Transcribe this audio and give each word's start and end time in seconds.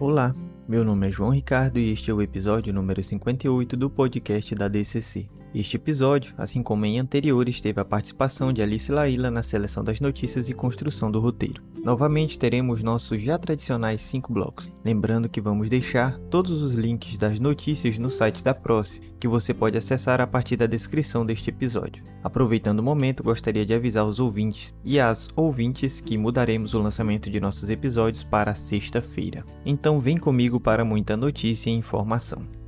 Olá, 0.00 0.34
meu 0.66 0.82
nome 0.82 1.08
é 1.08 1.10
João 1.10 1.28
Ricardo 1.28 1.78
e 1.78 1.92
este 1.92 2.10
é 2.10 2.14
o 2.14 2.22
episódio 2.22 2.72
número 2.72 3.04
58 3.04 3.76
do 3.76 3.90
podcast 3.90 4.54
da 4.54 4.66
DCC. 4.66 5.28
Este 5.52 5.76
episódio, 5.76 6.32
assim 6.38 6.62
como 6.62 6.86
em 6.86 7.00
anteriores, 7.00 7.60
teve 7.60 7.80
a 7.80 7.84
participação 7.84 8.52
de 8.52 8.62
Alice 8.62 8.90
Laila 8.90 9.32
na 9.32 9.42
seleção 9.42 9.82
das 9.82 10.00
notícias 10.00 10.48
e 10.48 10.54
construção 10.54 11.10
do 11.10 11.18
roteiro. 11.18 11.60
Novamente 11.82 12.38
teremos 12.38 12.84
nossos 12.84 13.20
já 13.20 13.36
tradicionais 13.36 14.00
5 14.02 14.32
blocos. 14.32 14.70
Lembrando 14.84 15.28
que 15.28 15.40
vamos 15.40 15.68
deixar 15.68 16.18
todos 16.30 16.62
os 16.62 16.74
links 16.74 17.18
das 17.18 17.40
notícias 17.40 17.98
no 17.98 18.08
site 18.08 18.44
da 18.44 18.54
Proce, 18.54 19.00
que 19.18 19.26
você 19.26 19.52
pode 19.52 19.76
acessar 19.76 20.20
a 20.20 20.26
partir 20.26 20.56
da 20.56 20.66
descrição 20.66 21.26
deste 21.26 21.50
episódio. 21.50 22.04
Aproveitando 22.22 22.78
o 22.78 22.84
momento, 22.84 23.24
gostaria 23.24 23.66
de 23.66 23.74
avisar 23.74 24.06
os 24.06 24.20
ouvintes 24.20 24.72
e 24.84 25.00
as 25.00 25.28
ouvintes 25.34 26.00
que 26.00 26.16
mudaremos 26.16 26.74
o 26.74 26.78
lançamento 26.78 27.28
de 27.28 27.40
nossos 27.40 27.70
episódios 27.70 28.22
para 28.22 28.54
sexta-feira. 28.54 29.44
Então 29.64 30.00
vem 30.00 30.16
comigo 30.16 30.60
para 30.60 30.84
muita 30.84 31.16
notícia 31.16 31.70
e 31.70 31.72
informação. 31.72 32.59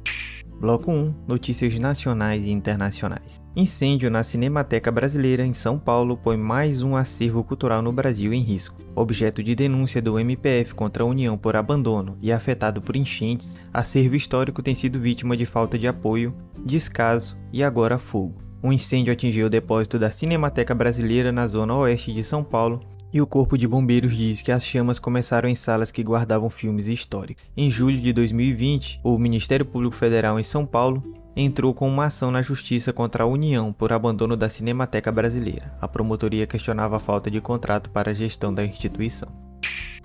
Bloco 0.63 0.93
1 0.93 1.13
Notícias 1.27 1.77
nacionais 1.77 2.47
e 2.47 2.53
internacionais. 2.53 3.41
Incêndio 3.57 4.09
na 4.09 4.23
Cinemateca 4.23 4.93
Brasileira 4.93 5.45
em 5.45 5.53
São 5.53 5.77
Paulo 5.77 6.17
põe 6.17 6.37
mais 6.37 6.85
um 6.85 6.95
acervo 6.95 7.43
cultural 7.43 7.83
no 7.83 7.91
Brasil 7.91 8.33
em 8.33 8.43
risco. 8.43 8.81
Objeto 8.95 9.43
de 9.43 9.57
denúncia 9.57 10.01
do 10.01 10.21
MPF 10.21 10.73
contra 10.73 11.03
a 11.03 11.07
União 11.07 11.37
por 11.37 11.57
abandono 11.57 12.17
e 12.23 12.31
afetado 12.31 12.81
por 12.81 12.95
enchentes, 12.95 13.59
acervo 13.73 14.15
histórico 14.15 14.63
tem 14.63 14.73
sido 14.73 15.01
vítima 15.01 15.37
de 15.37 15.45
falta 15.45 15.77
de 15.77 15.89
apoio, 15.89 16.33
descaso 16.65 17.37
e 17.53 17.61
agora 17.65 17.99
fogo. 17.99 18.41
Um 18.63 18.73
incêndio 18.73 19.13
atingiu 19.13 19.47
o 19.47 19.51
depósito 19.51 19.99
da 19.99 20.09
Cinemateca 20.09 20.73
Brasileira 20.73 21.33
na 21.33 21.49
zona 21.49 21.75
oeste 21.75 22.13
de 22.13 22.23
São 22.23 22.45
Paulo 22.45 22.81
e 23.13 23.21
o 23.21 23.27
Corpo 23.27 23.59
de 23.59 23.67
Bombeiros 23.67 24.17
diz 24.17 24.41
que 24.41 24.53
as 24.53 24.65
chamas 24.65 25.01
começaram 25.01 25.49
em 25.49 25.55
salas 25.57 25.91
que 25.91 26.03
guardavam 26.03 26.49
filmes 26.49 26.87
históricos. 26.87 27.43
Em 27.57 27.69
julho 27.69 28.01
de 28.01 28.13
2020, 28.13 29.01
o 29.03 29.19
Ministério 29.19 29.67
Público 29.67 29.97
Federal 29.97 30.39
em 30.39 30.45
São 30.45 30.65
Paulo 30.65 31.03
entrou 31.35 31.75
com 31.75 31.89
uma 31.89 32.07
ação 32.07 32.31
na 32.31 32.41
justiça 32.41 32.93
contra 32.93 33.25
a 33.25 33.27
União 33.27 33.73
por 33.73 33.93
abandono 33.93 34.37
da 34.37 34.49
Cinemateca 34.49 35.11
Brasileira. 35.11 35.77
A 35.81 35.89
promotoria 35.89 36.47
questionava 36.47 36.99
a 36.99 37.01
falta 37.01 37.29
de 37.29 37.41
contrato 37.41 37.91
para 37.91 38.13
a 38.13 38.15
gestão 38.15 38.55
da 38.55 38.65
instituição. 38.65 39.29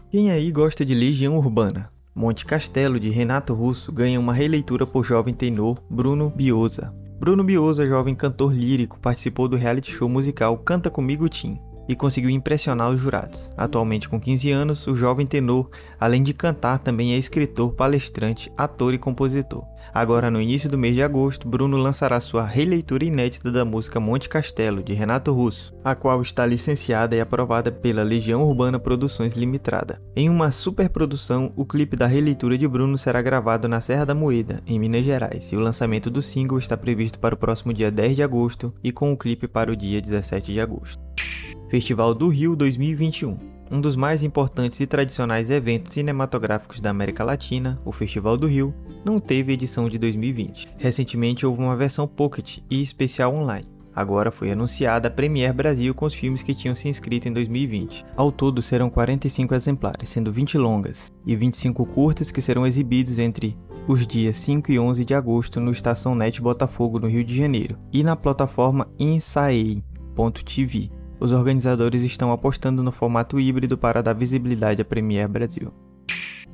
Quem 0.09 0.31
aí 0.31 0.51
gosta 0.51 0.83
de 0.83 0.95
Legião 0.95 1.37
Urbana? 1.37 1.91
Monte 2.15 2.43
Castelo, 2.43 2.99
de 2.99 3.09
Renato 3.09 3.53
Russo, 3.53 3.91
ganha 3.91 4.19
uma 4.19 4.33
releitura 4.33 4.87
por 4.87 5.05
jovem 5.05 5.33
tenor 5.33 5.79
Bruno 5.87 6.33
Biosa. 6.35 6.91
Bruno 7.19 7.43
Biosa, 7.43 7.85
jovem 7.85 8.13
cantor 8.13 8.53
lírico, 8.53 8.99
participou 8.99 9.47
do 9.47 9.57
reality 9.57 9.91
show 9.91 10.07
musical 10.07 10.55
Canta 10.59 10.89
Comigo 10.89 11.27
Tim 11.27 11.59
e 11.87 11.95
conseguiu 11.95 12.29
impressionar 12.29 12.89
os 12.89 12.99
jurados. 12.99 13.51
Atualmente 13.55 14.09
com 14.09 14.19
15 14.19 14.51
anos, 14.51 14.87
o 14.87 14.95
jovem 14.95 15.25
tenor, 15.25 15.69
além 15.99 16.23
de 16.23 16.33
cantar, 16.33 16.79
também 16.79 17.13
é 17.13 17.17
escritor, 17.17 17.73
palestrante, 17.73 18.51
ator 18.57 18.93
e 18.93 18.97
compositor. 18.97 19.63
Agora, 19.93 20.29
no 20.29 20.41
início 20.41 20.69
do 20.69 20.77
mês 20.77 20.93
de 20.93 21.01
agosto, 21.01 21.47
Bruno 21.47 21.77
lançará 21.77 22.19
sua 22.19 22.45
releitura 22.45 23.05
inédita 23.05 23.51
da 23.51 23.65
música 23.65 23.99
Monte 23.99 24.29
Castelo, 24.29 24.83
de 24.83 24.93
Renato 24.93 25.33
Russo, 25.33 25.73
a 25.83 25.95
qual 25.95 26.21
está 26.21 26.45
licenciada 26.45 27.15
e 27.15 27.21
aprovada 27.21 27.71
pela 27.71 28.03
Legião 28.03 28.43
Urbana 28.43 28.79
Produções 28.79 29.33
Limitada. 29.33 30.01
Em 30.15 30.29
uma 30.29 30.51
superprodução, 30.51 31.51
o 31.55 31.65
clipe 31.65 31.95
da 31.95 32.05
releitura 32.05 32.57
de 32.57 32.67
Bruno 32.67 32.97
será 32.97 33.21
gravado 33.21 33.67
na 33.67 33.81
Serra 33.81 34.05
da 34.05 34.13
Moeda, 34.13 34.61
em 34.67 34.77
Minas 34.77 35.05
Gerais, 35.05 35.51
e 35.51 35.55
o 35.55 35.61
lançamento 35.61 36.09
do 36.09 36.21
single 36.21 36.59
está 36.59 36.77
previsto 36.77 37.17
para 37.17 37.35
o 37.35 37.37
próximo 37.37 37.73
dia 37.73 37.89
10 37.89 38.17
de 38.17 38.23
agosto 38.23 38.73
e 38.83 38.91
com 38.91 39.11
o 39.11 39.17
clipe 39.17 39.47
para 39.47 39.71
o 39.71 39.75
dia 39.75 40.01
17 40.01 40.53
de 40.53 40.59
agosto. 40.59 41.01
Festival 41.69 42.15
do 42.15 42.29
Rio 42.29 42.55
2021. 42.55 43.37
Um 43.69 43.81
dos 43.81 43.97
mais 43.97 44.23
importantes 44.23 44.79
e 44.79 44.87
tradicionais 44.87 45.49
eventos 45.49 45.93
cinematográficos 45.93 46.79
da 46.79 46.89
América 46.89 47.25
Latina, 47.25 47.77
o 47.83 47.91
Festival 47.91 48.37
do 48.37 48.47
Rio, 48.47 48.73
não 49.03 49.19
teve 49.19 49.51
edição 49.51 49.89
de 49.89 49.97
2020. 49.97 50.69
Recentemente 50.77 51.45
houve 51.45 51.61
uma 51.61 51.75
versão 51.75 52.07
Pocket 52.07 52.59
e 52.69 52.81
especial 52.81 53.35
online. 53.35 53.65
Agora 53.93 54.31
foi 54.31 54.49
anunciada 54.51 55.09
a 55.09 55.11
Premiere 55.11 55.51
Brasil 55.51 55.93
com 55.93 56.05
os 56.05 56.13
filmes 56.13 56.41
que 56.41 56.55
tinham 56.55 56.75
se 56.75 56.87
inscrito 56.87 57.27
em 57.27 57.33
2020. 57.33 58.05
Ao 58.15 58.31
todo 58.31 58.61
serão 58.61 58.89
45 58.89 59.53
exemplares, 59.53 60.07
sendo 60.07 60.31
20 60.31 60.57
longas 60.57 61.11
e 61.25 61.35
25 61.35 61.85
curtas 61.87 62.31
que 62.31 62.41
serão 62.41 62.65
exibidos 62.65 63.19
entre 63.19 63.57
os 63.87 64.07
dias 64.07 64.37
5 64.37 64.71
e 64.71 64.79
11 64.79 65.03
de 65.03 65.13
agosto 65.13 65.59
no 65.59 65.71
Estação 65.71 66.15
Net 66.15 66.41
Botafogo, 66.41 66.99
no 66.99 67.07
Rio 67.07 67.25
de 67.25 67.35
Janeiro, 67.35 67.77
e 67.91 68.03
na 68.03 68.15
plataforma 68.15 68.87
Insaei.tv. 68.97 70.91
Os 71.19 71.31
organizadores 71.31 72.03
estão 72.03 72.31
apostando 72.31 72.83
no 72.83 72.91
formato 72.91 73.39
híbrido 73.39 73.77
para 73.77 74.03
dar 74.03 74.13
visibilidade 74.13 74.81
à 74.81 74.85
Premiere 74.85 75.27
Brasil. 75.27 75.73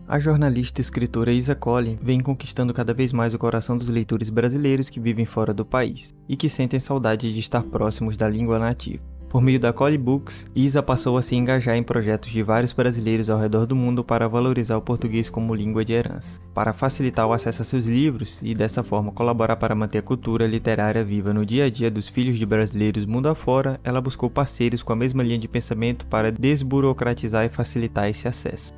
A 0.07 0.19
jornalista 0.19 0.79
e 0.79 0.84
escritora 0.84 1.31
Isa 1.31 1.56
Collin 1.56 1.97
vem 2.01 2.19
conquistando 2.19 2.73
cada 2.73 2.94
vez 2.94 3.13
mais 3.13 3.34
o 3.34 3.38
coração 3.38 3.78
dos 3.78 3.90
leitores 3.90 4.29
brasileiros 4.29 4.90
que 4.90 5.00
vivem 5.00 5.25
fora 5.25 5.53
do 5.53 5.66
país 5.66 6.13
e 6.28 6.35
que 6.35 6.50
sentem 6.50 6.79
saudade 6.79 7.31
de 7.31 7.40
estar 7.40 7.63
próximos 7.63 8.18
da 8.18 8.28
língua 8.28 8.59
nativa. 8.59 9.12
Por 9.33 9.41
meio 9.41 9.59
da 9.59 9.73
Collie 9.73 9.97
Books, 9.97 10.45
Isa 10.55 10.83
passou 10.83 11.17
a 11.17 11.21
se 11.23 11.35
engajar 11.35 11.75
em 11.75 11.81
projetos 11.81 12.29
de 12.29 12.44
vários 12.44 12.71
brasileiros 12.71 13.31
ao 13.31 13.39
redor 13.39 13.66
do 13.66 13.75
mundo 13.75 14.03
para 14.03 14.27
valorizar 14.27 14.77
o 14.77 14.81
português 14.81 15.27
como 15.27 15.55
língua 15.55 15.83
de 15.83 15.91
herança, 15.91 16.39
para 16.53 16.71
facilitar 16.71 17.25
o 17.25 17.33
acesso 17.33 17.63
a 17.63 17.66
seus 17.66 17.88
livros 17.88 18.39
e 18.43 18.53
dessa 18.53 18.83
forma 18.83 19.11
colaborar 19.11 19.55
para 19.55 19.73
manter 19.73 19.97
a 19.97 20.03
cultura 20.03 20.45
literária 20.45 21.03
viva 21.03 21.33
no 21.33 21.43
dia 21.43 21.66
a 21.66 21.69
dia 21.72 21.89
dos 21.89 22.07
filhos 22.07 22.38
de 22.38 22.45
brasileiros 22.45 23.07
mundo 23.07 23.27
afora, 23.27 23.79
ela 23.83 23.99
buscou 23.99 24.29
parceiros 24.29 24.83
com 24.83 24.93
a 24.93 24.95
mesma 24.95 25.23
linha 25.23 25.39
de 25.39 25.47
pensamento 25.47 26.05
para 26.05 26.31
desburocratizar 26.31 27.43
e 27.43 27.49
facilitar 27.49 28.07
esse 28.07 28.27
acesso. 28.27 28.72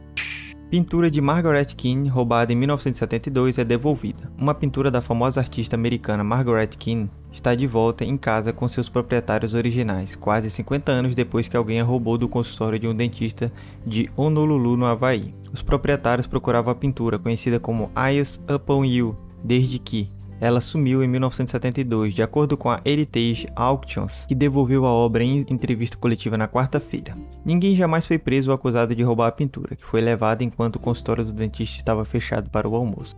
Pintura 0.69 1.11
de 1.11 1.19
Margaret 1.19 1.65
Keane, 1.75 2.07
roubada 2.07 2.53
em 2.53 2.55
1972, 2.55 3.57
é 3.57 3.65
devolvida. 3.65 4.31
Uma 4.37 4.53
pintura 4.53 4.89
da 4.89 5.01
famosa 5.01 5.41
artista 5.41 5.75
americana 5.75 6.23
Margaret 6.23 6.69
Keane 6.77 7.09
está 7.35 7.53
de 7.53 7.67
volta 7.67 8.03
em 8.03 8.17
casa 8.17 8.53
com 8.53 8.67
seus 8.67 8.89
proprietários 8.89 9.53
originais, 9.53 10.15
quase 10.15 10.49
50 10.49 10.91
anos 10.91 11.13
depois 11.13 11.47
que 11.47 11.57
alguém 11.57 11.81
a 11.81 11.83
roubou 11.83 12.17
do 12.17 12.29
consultório 12.29 12.79
de 12.79 12.87
um 12.87 12.95
dentista 12.95 13.51
de 13.85 14.09
Honolulu, 14.15 14.77
no 14.77 14.85
Havaí. 14.85 15.35
Os 15.53 15.61
proprietários 15.61 16.27
procuravam 16.27 16.71
a 16.71 16.75
pintura, 16.75 17.19
conhecida 17.19 17.59
como 17.59 17.91
Eyes 17.95 18.41
Upon 18.49 18.85
You, 18.85 19.15
desde 19.43 19.77
que, 19.77 20.09
ela 20.39 20.59
sumiu 20.59 21.03
em 21.03 21.07
1972, 21.07 22.13
de 22.13 22.21
acordo 22.21 22.57
com 22.57 22.69
a 22.69 22.81
Heritage 22.83 23.47
Auctions, 23.55 24.25
que 24.27 24.35
devolveu 24.35 24.85
a 24.85 24.91
obra 24.91 25.23
em 25.23 25.45
entrevista 25.49 25.97
coletiva 25.97 26.37
na 26.37 26.47
quarta-feira. 26.47 27.17
Ninguém 27.45 27.75
jamais 27.75 28.05
foi 28.05 28.17
preso 28.17 28.51
ou 28.51 28.55
acusado 28.55 28.93
de 28.93 29.03
roubar 29.03 29.27
a 29.27 29.31
pintura, 29.31 29.75
que 29.75 29.85
foi 29.85 30.01
levada 30.01 30.43
enquanto 30.43 30.75
o 30.75 30.79
consultório 30.79 31.23
do 31.23 31.31
dentista 31.31 31.77
estava 31.77 32.03
fechado 32.03 32.49
para 32.49 32.67
o 32.67 32.75
almoço. 32.75 33.15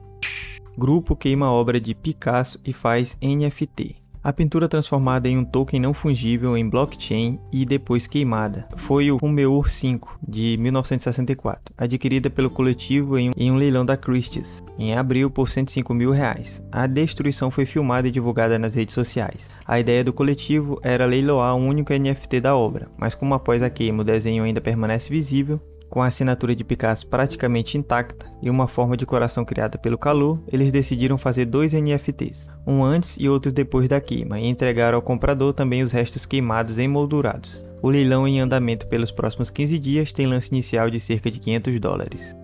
Grupo 0.77 1.15
queima 1.15 1.47
a 1.47 1.51
obra 1.51 1.79
de 1.79 1.95
Picasso 1.95 2.59
e 2.63 2.71
faz 2.71 3.17
NFT. 3.19 4.06
A 4.27 4.33
pintura 4.33 4.67
transformada 4.67 5.29
em 5.29 5.37
um 5.37 5.45
token 5.45 5.79
não 5.79 5.93
fungível 5.93 6.57
em 6.57 6.69
blockchain 6.69 7.39
e 7.49 7.65
depois 7.65 8.07
queimada 8.07 8.67
foi 8.75 9.09
o 9.09 9.17
Humeur 9.21 9.69
5 9.69 10.19
de 10.27 10.57
1964, 10.57 11.73
adquirida 11.77 12.29
pelo 12.29 12.49
coletivo 12.49 13.17
em 13.17 13.31
um 13.49 13.55
leilão 13.55 13.85
da 13.85 13.95
Christie's 13.95 14.61
em 14.77 14.93
abril 14.93 15.31
por 15.31 15.47
105 15.47 15.93
mil 15.93 16.11
reais. 16.11 16.61
A 16.69 16.87
destruição 16.87 17.49
foi 17.49 17.65
filmada 17.65 18.09
e 18.09 18.11
divulgada 18.11 18.59
nas 18.59 18.75
redes 18.75 18.93
sociais. 18.93 19.49
A 19.65 19.79
ideia 19.79 20.03
do 20.03 20.11
coletivo 20.11 20.77
era 20.83 21.05
leiloar 21.05 21.55
um 21.55 21.65
único 21.65 21.93
NFT 21.93 22.41
da 22.41 22.53
obra, 22.53 22.89
mas 22.97 23.15
como 23.15 23.33
após 23.33 23.63
a 23.63 23.69
queima 23.69 24.01
o 24.01 24.05
desenho 24.05 24.43
ainda 24.43 24.59
permanece 24.59 25.09
visível, 25.09 25.57
com 25.89 26.01
a 26.01 26.07
assinatura 26.07 26.55
de 26.55 26.63
Picasso 26.63 27.07
praticamente 27.07 27.77
intacta 27.77 28.25
e 28.41 28.49
uma 28.49 28.67
forma 28.67 28.97
de 28.97 29.05
coração 29.05 29.43
criada 29.45 29.77
pelo 29.77 29.97
calor, 29.97 30.39
eles 30.51 30.71
decidiram 30.71 31.17
fazer 31.17 31.45
dois 31.45 31.73
NFTs, 31.73 32.49
um 32.65 32.83
antes 32.83 33.17
e 33.19 33.27
outro 33.27 33.51
depois 33.51 33.87
da 33.87 34.01
queima, 34.01 34.39
e 34.39 34.47
entregaram 34.47 34.97
ao 34.97 35.01
comprador 35.01 35.53
também 35.53 35.83
os 35.83 35.91
restos 35.91 36.25
queimados 36.25 36.77
emoldurados. 36.77 37.65
O 37.81 37.89
leilão 37.89 38.27
em 38.27 38.39
andamento 38.39 38.87
pelos 38.87 39.11
próximos 39.11 39.49
15 39.49 39.79
dias 39.79 40.11
tem 40.11 40.25
lance 40.25 40.49
inicial 40.49 40.89
de 40.89 40.99
cerca 40.99 41.29
de 41.29 41.39
500 41.39 41.79
dólares. 41.79 42.35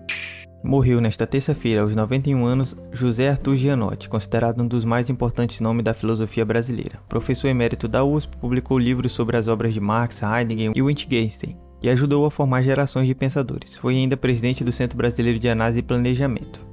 Morreu 0.64 0.98
nesta 0.98 1.26
terça-feira, 1.26 1.82
aos 1.82 1.94
91 1.94 2.46
anos, 2.46 2.74
José 2.90 3.28
Arthur 3.28 3.54
Gianotti, 3.54 4.08
considerado 4.08 4.62
um 4.62 4.66
dos 4.66 4.82
mais 4.82 5.10
importantes 5.10 5.60
nomes 5.60 5.84
da 5.84 5.92
filosofia 5.92 6.42
brasileira. 6.42 7.02
Professor 7.06 7.48
emérito 7.48 7.86
da 7.86 8.02
USP, 8.02 8.34
publicou 8.38 8.78
livros 8.78 9.12
sobre 9.12 9.36
as 9.36 9.46
obras 9.46 9.74
de 9.74 9.80
Marx, 9.80 10.22
Heidegger 10.22 10.72
e 10.74 10.80
Wittgenstein, 10.80 11.58
e 11.84 11.90
ajudou 11.90 12.24
a 12.24 12.30
formar 12.30 12.62
gerações 12.62 13.06
de 13.06 13.14
pensadores. 13.14 13.76
Foi 13.76 13.94
ainda 13.94 14.16
presidente 14.16 14.64
do 14.64 14.72
Centro 14.72 14.96
Brasileiro 14.96 15.38
de 15.38 15.50
Análise 15.50 15.80
e 15.80 15.82
Planejamento. 15.82 16.66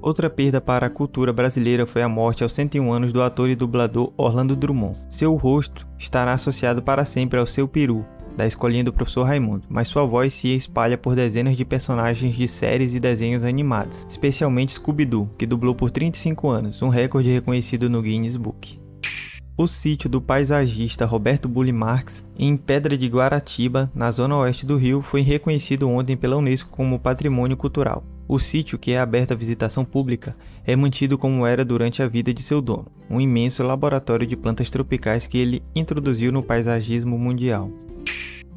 Outra 0.00 0.30
perda 0.30 0.60
para 0.60 0.86
a 0.86 0.90
cultura 0.90 1.32
brasileira 1.32 1.84
foi 1.84 2.02
a 2.02 2.08
morte 2.08 2.44
aos 2.44 2.52
101 2.52 2.92
anos 2.92 3.12
do 3.12 3.20
ator 3.20 3.50
e 3.50 3.56
dublador 3.56 4.12
Orlando 4.16 4.54
Drummond. 4.54 4.96
Seu 5.10 5.34
rosto 5.34 5.84
estará 5.98 6.34
associado 6.34 6.80
para 6.80 7.04
sempre 7.04 7.36
ao 7.36 7.46
seu 7.46 7.66
peru, 7.66 8.06
da 8.36 8.46
escolinha 8.46 8.84
do 8.84 8.92
professor 8.92 9.24
Raimundo, 9.24 9.66
mas 9.68 9.88
sua 9.88 10.06
voz 10.06 10.32
se 10.32 10.54
espalha 10.54 10.96
por 10.96 11.16
dezenas 11.16 11.56
de 11.56 11.64
personagens 11.64 12.36
de 12.36 12.46
séries 12.46 12.94
e 12.94 13.00
desenhos 13.00 13.42
animados, 13.42 14.06
especialmente 14.08 14.74
Scooby-Doo, 14.74 15.28
que 15.36 15.46
dublou 15.46 15.74
por 15.74 15.90
35 15.90 16.48
anos, 16.48 16.80
um 16.80 16.88
recorde 16.88 17.28
reconhecido 17.28 17.90
no 17.90 18.00
Guinness 18.00 18.36
Book. 18.36 18.78
O 19.58 19.66
sítio 19.66 20.08
do 20.08 20.20
paisagista 20.20 21.04
Roberto 21.04 21.48
Bulli 21.48 21.72
Marx, 21.72 22.22
em 22.38 22.56
Pedra 22.56 22.96
de 22.96 23.08
Guaratiba, 23.08 23.90
na 23.92 24.08
zona 24.12 24.36
oeste 24.36 24.64
do 24.64 24.76
Rio, 24.76 25.02
foi 25.02 25.20
reconhecido 25.20 25.90
ontem 25.90 26.16
pela 26.16 26.36
Unesco 26.36 26.70
como 26.70 26.96
Patrimônio 26.96 27.56
Cultural. 27.56 28.04
O 28.28 28.38
sítio, 28.38 28.78
que 28.78 28.92
é 28.92 29.00
aberto 29.00 29.32
à 29.32 29.34
visitação 29.34 29.84
pública, 29.84 30.36
é 30.64 30.76
mantido 30.76 31.18
como 31.18 31.44
era 31.44 31.64
durante 31.64 32.00
a 32.00 32.06
vida 32.06 32.32
de 32.32 32.40
seu 32.40 32.62
dono, 32.62 32.86
um 33.10 33.20
imenso 33.20 33.64
laboratório 33.64 34.28
de 34.28 34.36
plantas 34.36 34.70
tropicais 34.70 35.26
que 35.26 35.38
ele 35.38 35.60
introduziu 35.74 36.30
no 36.30 36.40
paisagismo 36.40 37.18
mundial. 37.18 37.68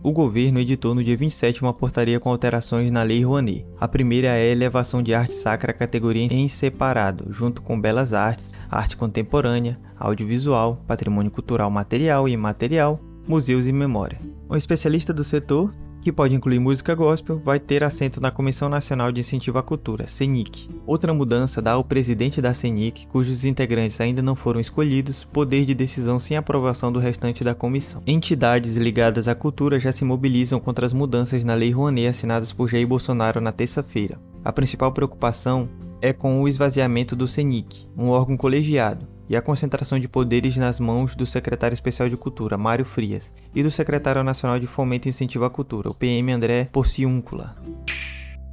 O 0.04 0.12
governo 0.12 0.60
editou 0.60 0.96
no 0.96 1.04
dia 1.04 1.16
27 1.16 1.62
uma 1.62 1.74
portaria 1.74 2.20
com 2.20 2.32
alterações 2.32 2.90
na 2.90 3.04
Lei 3.04 3.24
Rouanet. 3.24 3.68
A 3.80 3.88
primeira 3.88 4.30
é 4.30 4.50
a 4.50 4.52
elevação 4.52 5.04
de 5.04 5.14
arte 5.14 5.34
sacra 5.36 5.70
à 5.70 5.76
categoria 5.76 6.28
em 6.32 6.48
separado, 6.48 7.28
junto 7.30 7.62
com 7.62 7.80
belas 7.80 8.12
artes, 8.12 8.52
arte 8.68 8.98
contemporânea, 8.98 9.80
audiovisual, 9.96 10.84
patrimônio 10.88 11.30
cultural 11.30 11.70
material 11.70 12.28
e 12.28 12.32
imaterial, 12.32 13.00
museus 13.28 13.68
e 13.68 13.72
memória. 13.72 14.20
Um 14.50 14.56
especialista 14.56 15.14
do 15.14 15.24
setor 15.24 15.72
que 16.02 16.12
pode 16.12 16.34
incluir 16.36 16.60
música 16.60 16.96
gospel, 16.96 17.40
vai 17.44 17.60
ter 17.60 17.84
assento 17.84 18.20
na 18.20 18.32
Comissão 18.32 18.68
Nacional 18.68 19.12
de 19.12 19.20
Incentivo 19.20 19.60
à 19.60 19.64
Cultura, 19.64 20.08
CENIC. 20.08 20.68
Outra 20.86 21.14
mudança 21.14 21.62
dá 21.62 21.74
ao 21.74 21.84
presidente 21.84 22.42
da 22.42 22.54
CENIC, 22.54 23.08
cujos 23.08 23.46
integrantes 23.46 24.02
ainda 24.02 24.22
não 24.22 24.36
foram 24.36 24.60
escolhidos, 24.60 25.24
poder 25.24 25.64
de 25.64 25.76
decisão 25.76 26.20
sem 26.20 26.36
aprovação 26.36 26.92
do 26.92 27.00
restante 27.00 27.44
da 27.44 27.54
comissão. 27.54 28.02
Entidades 28.06 28.76
ligadas 28.76 29.28
à 29.28 29.36
cultura 29.36 29.80
já 29.80 29.92
se 29.92 30.04
mobilizam 30.04 30.60
contra 30.60 30.86
as 30.86 30.94
mudanças 30.94 31.44
na 31.44 31.54
Lei 31.54 31.72
Rouanet 31.72 32.08
assinadas 32.08 32.52
por 32.52 32.68
Jair 32.68 32.88
Bolsonaro 32.88 33.40
na 33.40 33.52
terça-feira. 33.52 34.20
A 34.44 34.52
principal 34.52 34.92
preocupação 34.92 35.70
é 36.02 36.12
com 36.12 36.42
o 36.42 36.48
esvaziamento 36.48 37.16
do 37.16 37.28
CENIC, 37.28 37.88
um 37.96 38.10
órgão 38.10 38.36
colegiado, 38.36 39.08
e 39.32 39.36
a 39.38 39.42
concentração 39.42 39.98
de 39.98 40.10
poderes 40.10 40.58
nas 40.58 40.78
mãos 40.78 41.16
do 41.16 41.26
secretário 41.26 41.74
especial 41.74 42.10
de 42.10 42.18
Cultura, 42.18 42.58
Mário 42.58 42.84
Frias, 42.84 43.34
e 43.56 43.64
do 43.64 43.72
secretário 43.72 44.22
nacional 44.26 44.60
de 44.60 44.68
Fomento 44.68 45.08
e 45.08 45.10
Incentivo 45.10 45.46
à 45.46 45.50
Cultura, 45.50 45.90
o 45.90 45.94
PM 45.94 46.34
André 46.34 46.68
Porciúncula. 46.70 47.56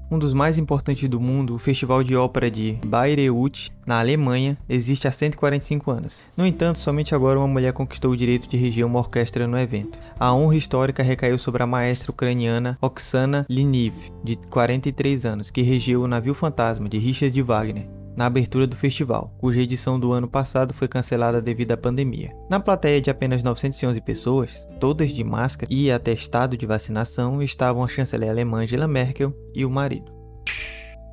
Um 0.09 0.21
dos 0.21 0.33
mais 0.33 0.57
importantes 0.57 1.09
do 1.09 1.19
mundo, 1.19 1.53
o 1.53 1.59
Festival 1.59 2.05
de 2.05 2.15
Ópera 2.15 2.49
de 2.49 2.79
Bayreuth, 2.87 3.73
na 3.85 3.99
Alemanha, 3.99 4.57
existe 4.69 5.09
há 5.09 5.11
145 5.11 5.91
anos. 5.91 6.23
No 6.37 6.47
entanto, 6.47 6.79
somente 6.79 7.13
agora 7.13 7.41
uma 7.41 7.49
mulher 7.49 7.73
conquistou 7.73 8.13
o 8.13 8.17
direito 8.17 8.49
de 8.49 8.57
reger 8.57 8.87
uma 8.87 9.01
orquestra 9.01 9.49
no 9.49 9.59
evento. 9.59 9.99
A 10.17 10.33
honra 10.33 10.57
histórica 10.57 11.03
recaiu 11.03 11.39
sobre 11.39 11.61
a 11.61 11.67
maestra 11.67 12.13
ucraniana 12.13 12.79
Oksana 12.81 13.45
Liniv, 13.51 13.95
de 14.23 14.37
43 14.37 15.27
anos, 15.27 15.51
que 15.51 15.61
regeu 15.61 16.03
o 16.03 16.09
navio 16.09 16.35
fantasma 16.35 16.89
de 16.89 16.99
Richard 16.99 17.43
Wagner 17.43 17.98
na 18.19 18.27
abertura 18.27 18.67
do 18.67 18.75
festival, 18.75 19.33
cuja 19.39 19.61
edição 19.61 19.99
do 19.99 20.13
ano 20.13 20.27
passado 20.27 20.75
foi 20.75 20.89
cancelada 20.89 21.41
devido 21.41 21.71
à 21.71 21.77
pandemia. 21.77 22.33
Na 22.51 22.59
plateia 22.59 23.01
de 23.01 23.11
apenas 23.11 23.45
911 23.45 24.01
pessoas, 24.01 24.69
todas 24.81 25.13
de 25.13 25.23
máscara 25.23 25.73
e 25.73 25.89
atestado 25.89 26.57
de 26.57 26.67
vacinação, 26.67 27.41
estavam 27.41 27.85
a 27.85 27.89
chanceler 27.89 28.29
alemã 28.29 28.63
Angela 28.63 28.89
Merkel 28.89 29.33
e 29.55 29.65
o 29.65 29.71
marido. 29.71 30.13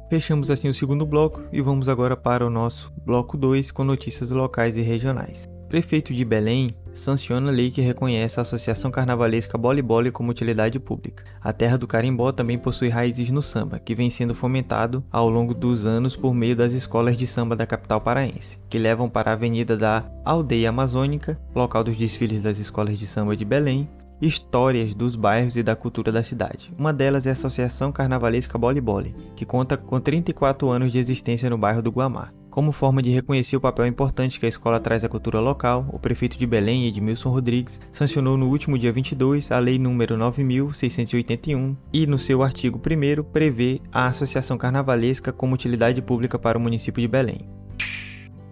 Fechamos 0.10 0.50
assim 0.50 0.68
o 0.68 0.74
segundo 0.74 1.06
bloco 1.06 1.44
e 1.54 1.62
vamos 1.62 1.88
agora 1.88 2.18
para 2.18 2.46
o 2.46 2.50
nosso 2.50 2.92
bloco 3.06 3.38
2 3.38 3.70
com 3.70 3.84
notícias 3.84 4.32
locais 4.32 4.76
e 4.76 4.82
regionais. 4.82 5.48
Prefeito 5.70 6.12
de 6.12 6.26
Belém 6.26 6.76
sanciona 6.96 7.50
a 7.50 7.54
lei 7.54 7.70
que 7.70 7.82
reconhece 7.82 8.40
a 8.40 8.42
Associação 8.42 8.90
Carnavalesca 8.90 9.58
Bole 9.58 9.84
como 10.12 10.32
utilidade 10.32 10.80
pública. 10.80 11.24
A 11.42 11.54
terra 11.54 11.78
do 11.78 11.86
carimbó 11.86 12.32
também 12.32 12.58
possui 12.58 12.90
raízes 12.90 13.30
no 13.30 13.42
samba, 13.42 13.78
que 13.78 13.94
vem 13.94 14.10
sendo 14.10 14.34
fomentado 14.34 15.04
ao 15.12 15.30
longo 15.30 15.54
dos 15.54 15.86
anos 15.86 16.16
por 16.16 16.34
meio 16.34 16.56
das 16.56 16.74
escolas 16.74 17.16
de 17.16 17.28
samba 17.28 17.56
da 17.56 17.68
capital 17.68 18.02
paraense, 18.02 18.60
que 18.70 18.80
levam 18.80 19.10
para 19.10 19.32
a 19.32 19.34
avenida 19.34 19.78
da 19.78 20.10
Aldeia 20.24 20.70
Amazônica, 20.70 21.40
local 21.54 21.84
dos 21.84 21.98
desfiles 21.98 22.42
das 22.42 22.60
escolas 22.60 22.98
de 22.98 23.06
samba 23.06 23.36
de 23.36 23.46
Belém, 23.46 23.88
histórias 24.22 24.96
dos 24.96 25.16
bairros 25.16 25.58
e 25.58 25.64
da 25.64 25.76
cultura 25.76 26.12
da 26.12 26.24
cidade. 26.24 26.72
Uma 26.78 26.94
delas 26.94 27.28
é 27.28 27.30
a 27.30 27.34
Associação 27.34 27.92
Carnavalesca 27.92 28.58
Bole, 28.58 29.16
que 29.36 29.46
conta 29.46 29.78
com 29.78 30.00
34 30.00 30.70
anos 30.70 30.92
de 30.92 31.00
existência 31.00 31.50
no 31.50 31.58
bairro 31.58 31.82
do 31.82 31.92
Guamá. 31.92 32.32
Como 32.56 32.72
forma 32.72 33.02
de 33.02 33.10
reconhecer 33.10 33.58
o 33.58 33.60
papel 33.60 33.86
importante 33.86 34.40
que 34.40 34.46
a 34.46 34.48
escola 34.48 34.80
traz 34.80 35.04
à 35.04 35.10
cultura 35.10 35.42
local, 35.42 35.90
o 35.92 36.00
prefeito 36.00 36.38
de 36.38 36.48
Belém, 36.48 36.88
Edmilson 36.88 37.30
Rodrigues, 37.30 37.82
sancionou 37.92 38.38
no 38.38 38.48
último 38.48 38.78
dia 38.78 38.94
22 38.94 39.52
a 39.52 39.60
Lei 39.60 39.78
nº 39.78 40.16
9.681 40.16 41.76
e, 41.92 42.08
no 42.08 42.18
seu 42.18 42.42
artigo 42.42 42.80
1 42.80 43.24
prevê 43.26 43.82
a 43.92 44.08
Associação 44.08 44.58
Carnavalesca 44.58 45.34
como 45.34 45.54
utilidade 45.54 46.02
pública 46.02 46.40
para 46.40 46.58
o 46.58 46.62
município 46.62 47.02
de 47.02 47.10
Belém. 47.10 47.40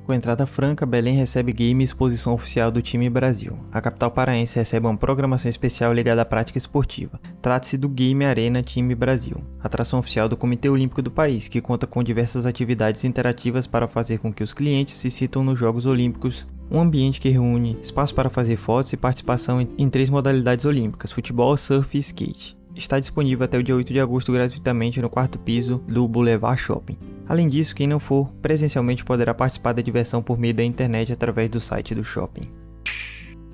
Com 0.05 0.13
entrada 0.13 0.45
franca, 0.45 0.85
Belém 0.85 1.15
recebe 1.15 1.53
game 1.53 1.81
e 1.81 1.85
exposição 1.85 2.33
oficial 2.33 2.69
do 2.69 2.81
time 2.81 3.09
Brasil. 3.09 3.57
A 3.71 3.79
capital 3.79 4.11
paraense 4.11 4.59
recebe 4.59 4.85
uma 4.85 4.97
programação 4.97 5.49
especial 5.49 5.93
ligada 5.93 6.21
à 6.21 6.25
prática 6.25 6.57
esportiva. 6.57 7.17
Trata-se 7.41 7.77
do 7.77 7.87
Game 7.87 8.25
Arena 8.25 8.61
Time 8.61 8.93
Brasil, 8.95 9.37
atração 9.61 9.99
oficial 9.99 10.27
do 10.27 10.35
Comitê 10.35 10.67
Olímpico 10.67 11.01
do 11.01 11.09
país, 11.09 11.47
que 11.47 11.61
conta 11.61 11.87
com 11.87 12.03
diversas 12.03 12.45
atividades 12.45 13.05
interativas 13.05 13.65
para 13.65 13.87
fazer 13.87 14.17
com 14.17 14.33
que 14.33 14.43
os 14.43 14.53
clientes 14.53 14.93
se 14.93 15.09
sintam 15.09 15.41
nos 15.41 15.57
Jogos 15.57 15.85
Olímpicos 15.85 16.45
um 16.69 16.81
ambiente 16.81 17.21
que 17.21 17.29
reúne 17.29 17.77
espaço 17.81 18.15
para 18.15 18.29
fazer 18.29 18.57
fotos 18.57 18.91
e 18.93 18.97
participação 18.97 19.65
em 19.77 19.89
três 19.89 20.09
modalidades 20.09 20.65
olímpicas: 20.65 21.11
futebol, 21.11 21.55
surf 21.55 21.95
e 21.95 21.99
skate 21.99 22.57
está 22.75 22.99
disponível 22.99 23.45
até 23.45 23.57
o 23.57 23.63
dia 23.63 23.75
8 23.75 23.93
de 23.93 23.99
agosto 23.99 24.31
gratuitamente 24.31 25.01
no 25.01 25.09
quarto 25.09 25.39
piso 25.39 25.83
do 25.87 26.07
Boulevard 26.07 26.59
Shopping. 26.59 26.97
Além 27.27 27.47
disso, 27.47 27.75
quem 27.75 27.87
não 27.87 27.99
for 27.99 28.29
presencialmente 28.41 29.03
poderá 29.03 29.33
participar 29.33 29.73
da 29.73 29.81
diversão 29.81 30.21
por 30.21 30.37
meio 30.37 30.53
da 30.53 30.63
internet 30.63 31.11
através 31.11 31.49
do 31.49 31.59
site 31.59 31.95
do 31.95 32.03
shopping. 32.03 32.51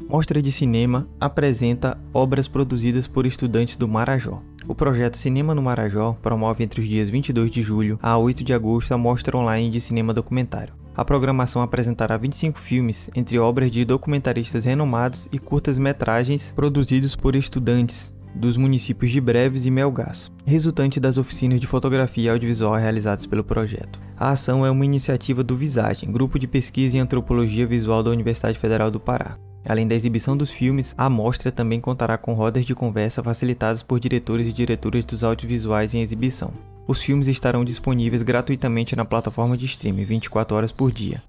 Mostra 0.08 0.42
de 0.42 0.52
Cinema 0.52 1.08
apresenta 1.20 1.98
obras 2.12 2.48
produzidas 2.48 3.08
por 3.08 3.28
estudantes 3.28 3.76
do 3.76 3.88
Marajó. 3.88 4.42
O 4.68 4.74
projeto 4.74 5.18
Cinema 5.18 5.54
no 5.54 5.62
Marajó 5.62 6.18
promove 6.22 6.64
entre 6.64 6.82
os 6.82 6.88
dias 6.88 7.10
22 7.10 7.52
de 7.52 7.62
julho 7.62 8.00
a 8.02 8.18
8 8.18 8.44
de 8.44 8.54
agosto 8.54 8.92
a 8.92 8.98
mostra 8.98 9.38
online 9.38 9.70
de 9.70 9.80
cinema 9.80 10.14
documentário. 10.14 10.74
A 10.96 11.06
programação 11.06 11.62
apresentará 11.62 12.18
25 12.18 12.60
filmes, 12.60 13.10
entre 13.16 13.40
obras 13.40 13.72
de 13.72 13.86
documentaristas 13.86 14.66
renomados 14.66 15.30
e 15.32 15.40
curtas-metragens 15.40 16.52
produzidos 16.56 17.16
por 17.16 17.36
estudantes 17.36 18.14
dos 18.36 18.58
municípios 18.58 19.12
de 19.12 19.20
Breves 19.20 19.66
e 19.66 19.72
Melgaço, 19.72 20.32
resultante 20.46 21.00
das 21.00 21.18
oficinas 21.18 21.60
de 21.60 21.68
fotografia 21.68 22.26
e 22.26 22.30
audiovisual 22.30 22.76
realizadas 22.76 23.26
pelo 23.26 23.44
projeto. 23.44 24.00
A 24.18 24.32
ação 24.32 24.66
é 24.66 24.72
uma 24.72 24.86
iniciativa 24.86 25.44
do 25.44 25.56
Visagem, 25.56 26.12
grupo 26.12 26.38
de 26.38 26.48
pesquisa 26.48 26.98
em 26.98 27.00
antropologia 27.00 27.66
visual 27.66 28.04
da 28.04 28.12
Universidade 28.12 28.60
Federal 28.60 28.92
do 28.92 29.00
Pará. 29.00 29.38
Além 29.66 29.88
da 29.88 29.96
exibição 29.96 30.36
dos 30.36 30.52
filmes, 30.52 30.96
a 30.98 31.10
mostra 31.10 31.52
também 31.52 31.80
contará 31.80 32.18
com 32.18 32.34
rodas 32.34 32.66
de 32.66 32.74
conversa 32.74 33.24
facilitadas 33.24 33.84
por 33.84 34.00
diretores 34.00 34.48
e 34.48 34.54
diretoras 34.54 35.06
dos 35.06 35.24
audiovisuais 35.24 35.94
em 35.94 36.02
exibição. 36.02 36.52
Os 36.88 37.02
filmes 37.02 37.28
estarão 37.28 37.64
disponíveis 37.64 38.24
gratuitamente 38.24 38.96
na 38.96 39.06
plataforma 39.06 39.56
de 39.56 39.66
streaming 39.66 40.06
24 40.06 40.58
horas 40.58 40.72
por 40.72 40.92
dia. 40.92 41.22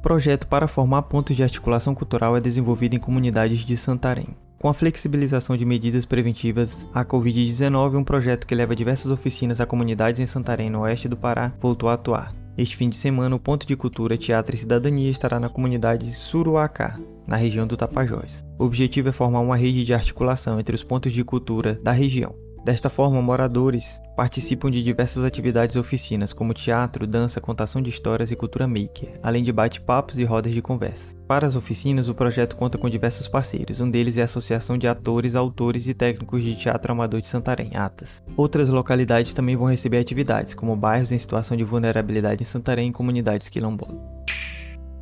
Projeto 0.00 0.46
para 0.46 0.68
formar 0.68 1.02
pontos 1.02 1.36
de 1.36 1.42
articulação 1.42 1.94
cultural 1.94 2.36
é 2.36 2.40
desenvolvido 2.40 2.94
em 2.94 2.98
comunidades 2.98 3.60
de 3.60 3.76
Santarém. 3.76 4.28
Com 4.58 4.68
a 4.68 4.74
flexibilização 4.74 5.56
de 5.56 5.64
medidas 5.64 6.04
preventivas 6.04 6.88
à 6.92 7.04
Covid-19, 7.04 7.96
um 7.96 8.02
projeto 8.02 8.44
que 8.44 8.56
leva 8.56 8.74
diversas 8.74 9.12
oficinas 9.12 9.60
a 9.60 9.66
comunidades 9.66 10.18
em 10.18 10.26
Santarém, 10.26 10.68
no 10.68 10.80
oeste 10.80 11.08
do 11.08 11.16
Pará, 11.16 11.52
voltou 11.60 11.88
a 11.88 11.92
atuar. 11.92 12.34
Este 12.56 12.76
fim 12.76 12.88
de 12.88 12.96
semana, 12.96 13.36
o 13.36 13.38
Ponto 13.38 13.64
de 13.64 13.76
Cultura, 13.76 14.18
Teatro 14.18 14.56
e 14.56 14.58
Cidadania 14.58 15.12
estará 15.12 15.38
na 15.38 15.48
comunidade 15.48 16.12
Suruacá, 16.12 16.98
na 17.24 17.36
região 17.36 17.68
do 17.68 17.76
Tapajós. 17.76 18.44
O 18.58 18.64
objetivo 18.64 19.10
é 19.10 19.12
formar 19.12 19.38
uma 19.38 19.56
rede 19.56 19.84
de 19.84 19.94
articulação 19.94 20.58
entre 20.58 20.74
os 20.74 20.82
pontos 20.82 21.12
de 21.12 21.22
cultura 21.22 21.78
da 21.80 21.92
região. 21.92 22.34
Desta 22.64 22.90
forma, 22.90 23.22
moradores 23.22 24.00
participam 24.16 24.70
de 24.70 24.82
diversas 24.82 25.24
atividades 25.24 25.76
e 25.76 25.78
oficinas, 25.78 26.32
como 26.32 26.52
teatro, 26.52 27.06
dança, 27.06 27.40
contação 27.40 27.80
de 27.80 27.88
histórias 27.88 28.30
e 28.30 28.36
cultura 28.36 28.66
maker, 28.66 29.18
além 29.22 29.42
de 29.42 29.52
bate-papos 29.52 30.18
e 30.18 30.24
rodas 30.24 30.52
de 30.52 30.60
conversa. 30.60 31.14
Para 31.26 31.46
as 31.46 31.56
oficinas, 31.56 32.08
o 32.08 32.14
projeto 32.14 32.56
conta 32.56 32.76
com 32.76 32.88
diversos 32.88 33.28
parceiros, 33.28 33.80
um 33.80 33.90
deles 33.90 34.18
é 34.18 34.22
a 34.22 34.24
Associação 34.24 34.76
de 34.76 34.88
Atores, 34.88 35.34
Autores 35.34 35.86
e 35.86 35.94
Técnicos 35.94 36.42
de 36.42 36.56
Teatro 36.56 36.92
Amador 36.92 37.20
de 37.20 37.28
Santarém, 37.28 37.76
ATAS. 37.76 38.22
Outras 38.36 38.68
localidades 38.68 39.32
também 39.32 39.56
vão 39.56 39.68
receber 39.68 39.98
atividades, 39.98 40.54
como 40.54 40.76
bairros 40.76 41.12
em 41.12 41.18
situação 41.18 41.56
de 41.56 41.64
vulnerabilidade 41.64 42.42
em 42.42 42.46
Santarém 42.46 42.88
e 42.88 42.92
comunidades 42.92 43.48
quilombolas. 43.48 43.98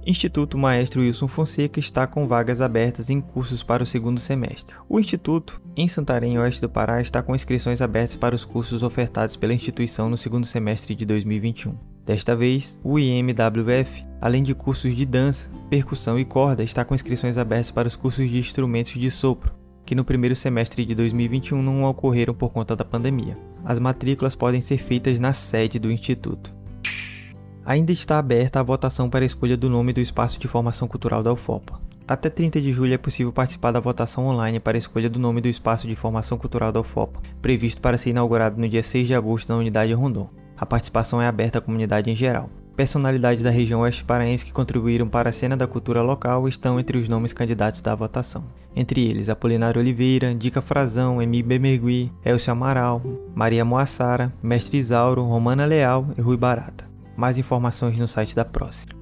Instituto 0.08 0.56
Maestro 0.56 1.02
Wilson 1.02 1.26
Fonseca 1.26 1.80
está 1.80 2.06
com 2.06 2.28
vagas 2.28 2.60
abertas 2.60 3.10
em 3.10 3.20
cursos 3.20 3.64
para 3.64 3.82
o 3.82 3.86
segundo 3.86 4.20
semestre. 4.20 4.76
O 4.88 5.00
Instituto, 5.00 5.60
em 5.76 5.88
Santarém, 5.88 6.38
oeste 6.38 6.60
do 6.60 6.68
Pará, 6.68 7.02
está 7.02 7.20
com 7.24 7.34
inscrições 7.34 7.82
abertas 7.82 8.14
para 8.14 8.32
os 8.32 8.44
cursos 8.44 8.84
ofertados 8.84 9.34
pela 9.34 9.52
instituição 9.52 10.08
no 10.08 10.16
segundo 10.16 10.46
semestre 10.46 10.94
de 10.94 11.04
2021. 11.04 11.74
Desta 12.04 12.36
vez, 12.36 12.78
o 12.84 13.00
IMWF, 13.00 14.06
além 14.20 14.44
de 14.44 14.54
cursos 14.54 14.94
de 14.94 15.04
dança, 15.04 15.50
percussão 15.68 16.16
e 16.16 16.24
corda, 16.24 16.62
está 16.62 16.84
com 16.84 16.94
inscrições 16.94 17.36
abertas 17.36 17.72
para 17.72 17.88
os 17.88 17.96
cursos 17.96 18.30
de 18.30 18.38
instrumentos 18.38 18.92
de 18.92 19.10
sopro, 19.10 19.52
que 19.84 19.96
no 19.96 20.04
primeiro 20.04 20.36
semestre 20.36 20.84
de 20.84 20.94
2021 20.94 21.60
não 21.60 21.82
ocorreram 21.82 22.32
por 22.32 22.50
conta 22.50 22.76
da 22.76 22.84
pandemia. 22.84 23.36
As 23.64 23.80
matrículas 23.80 24.36
podem 24.36 24.60
ser 24.60 24.78
feitas 24.78 25.18
na 25.18 25.32
sede 25.32 25.80
do 25.80 25.90
Instituto. 25.90 26.55
Ainda 27.66 27.90
está 27.90 28.20
aberta 28.20 28.60
a 28.60 28.62
votação 28.62 29.10
para 29.10 29.24
a 29.24 29.26
escolha 29.26 29.56
do 29.56 29.68
nome 29.68 29.92
do 29.92 29.98
espaço 29.98 30.38
de 30.38 30.46
formação 30.46 30.86
cultural 30.86 31.20
da 31.20 31.32
UFOPA. 31.32 31.80
Até 32.06 32.30
30 32.30 32.60
de 32.60 32.72
julho 32.72 32.94
é 32.94 32.96
possível 32.96 33.32
participar 33.32 33.72
da 33.72 33.80
votação 33.80 34.28
online 34.28 34.60
para 34.60 34.76
a 34.76 34.78
escolha 34.78 35.10
do 35.10 35.18
nome 35.18 35.40
do 35.40 35.48
espaço 35.48 35.88
de 35.88 35.96
formação 35.96 36.38
cultural 36.38 36.70
da 36.70 36.78
UFOPA, 36.78 37.20
previsto 37.42 37.82
para 37.82 37.98
ser 37.98 38.10
inaugurado 38.10 38.60
no 38.60 38.68
dia 38.68 38.84
6 38.84 39.08
de 39.08 39.14
agosto 39.16 39.48
na 39.48 39.58
unidade 39.58 39.92
Rondon. 39.92 40.30
A 40.56 40.64
participação 40.64 41.20
é 41.20 41.26
aberta 41.26 41.58
à 41.58 41.60
comunidade 41.60 42.08
em 42.08 42.14
geral. 42.14 42.48
Personalidades 42.76 43.42
da 43.42 43.50
região 43.50 43.80
oeste 43.80 44.04
paraense 44.04 44.46
que 44.46 44.52
contribuíram 44.52 45.08
para 45.08 45.30
a 45.30 45.32
cena 45.32 45.56
da 45.56 45.66
cultura 45.66 46.02
local 46.02 46.46
estão 46.46 46.78
entre 46.78 46.96
os 46.96 47.08
nomes 47.08 47.32
candidatos 47.32 47.80
da 47.80 47.96
votação. 47.96 48.44
Entre 48.76 49.04
eles, 49.04 49.28
Apolinário 49.28 49.80
Oliveira, 49.80 50.32
Dica 50.32 50.60
Frazão, 50.60 51.20
Emi 51.20 51.42
Bemergui, 51.42 52.12
Elcio 52.24 52.52
Amaral, 52.52 53.02
Maria 53.34 53.64
Moassara, 53.64 54.32
Mestre 54.40 54.78
Isauro, 54.78 55.24
Romana 55.24 55.64
Leal 55.64 56.06
e 56.16 56.20
Rui 56.20 56.36
Barata. 56.36 56.86
Mais 57.16 57.38
informações 57.38 57.98
no 57.98 58.06
site 58.06 58.36
da 58.36 58.44
Próxima. 58.44 58.92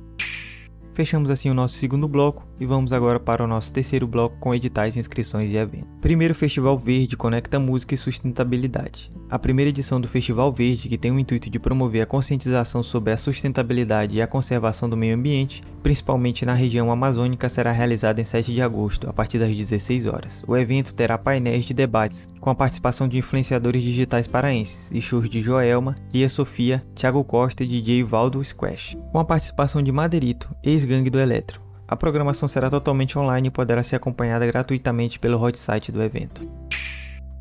Fechamos 0.92 1.28
assim 1.28 1.50
o 1.50 1.54
nosso 1.54 1.74
segundo 1.74 2.06
bloco 2.06 2.46
e 2.58 2.66
vamos 2.66 2.92
agora 2.92 3.18
para 3.18 3.44
o 3.44 3.46
nosso 3.46 3.72
terceiro 3.72 4.06
bloco 4.06 4.36
com 4.38 4.54
editais, 4.54 4.96
inscrições 4.96 5.50
e 5.50 5.56
eventos. 5.56 5.88
Primeiro, 6.00 6.34
Festival 6.34 6.78
Verde 6.78 7.16
conecta 7.16 7.58
música 7.58 7.94
e 7.94 7.98
sustentabilidade. 7.98 9.12
A 9.30 9.38
primeira 9.38 9.70
edição 9.70 10.00
do 10.00 10.06
Festival 10.06 10.52
Verde, 10.52 10.88
que 10.88 10.98
tem 10.98 11.10
o 11.10 11.18
intuito 11.18 11.50
de 11.50 11.58
promover 11.58 12.02
a 12.02 12.06
conscientização 12.06 12.82
sobre 12.82 13.12
a 13.12 13.16
sustentabilidade 13.16 14.16
e 14.16 14.22
a 14.22 14.26
conservação 14.26 14.88
do 14.88 14.96
meio 14.96 15.16
ambiente, 15.16 15.62
principalmente 15.82 16.44
na 16.44 16.54
região 16.54 16.90
amazônica, 16.90 17.48
será 17.48 17.72
realizada 17.72 18.20
em 18.20 18.24
7 18.24 18.52
de 18.52 18.62
agosto, 18.62 19.08
a 19.08 19.12
partir 19.12 19.38
das 19.38 19.54
16 19.54 20.06
horas. 20.06 20.44
O 20.46 20.56
evento 20.56 20.94
terá 20.94 21.18
painéis 21.18 21.64
de 21.64 21.74
debates 21.74 22.28
com 22.40 22.50
a 22.50 22.54
participação 22.54 23.08
de 23.08 23.18
influenciadores 23.18 23.82
digitais 23.82 24.28
paraenses 24.28 24.90
e 24.92 25.00
shows 25.00 25.28
de 25.28 25.42
Joelma, 25.42 25.96
Lia 26.12 26.28
Sofia, 26.28 26.84
Thiago 26.94 27.24
Costa 27.24 27.64
e 27.64 27.66
DJ 27.66 28.04
Valdo 28.04 28.42
Squash, 28.44 28.96
com 29.10 29.18
a 29.18 29.24
participação 29.24 29.82
de 29.82 29.90
Maderito, 29.90 30.54
ex-gangue 30.62 31.10
do 31.10 31.18
Eletro. 31.18 31.63
A 31.86 31.96
programação 31.96 32.48
será 32.48 32.70
totalmente 32.70 33.18
online 33.18 33.48
e 33.48 33.50
poderá 33.50 33.82
ser 33.82 33.96
acompanhada 33.96 34.46
gratuitamente 34.46 35.18
pelo 35.18 35.40
hot 35.40 35.58
site 35.58 35.92
do 35.92 36.02
evento. 36.02 36.48